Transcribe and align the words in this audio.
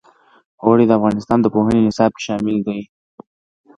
اوړي 0.63 0.85
د 0.87 0.91
افغانستان 0.99 1.37
د 1.41 1.45
پوهنې 1.53 1.81
نصاب 1.87 2.11
کې 2.15 2.21
شامل 2.27 2.57
دي. 2.67 2.79